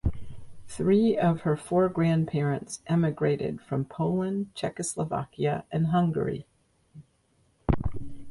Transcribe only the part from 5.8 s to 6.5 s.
Hungary.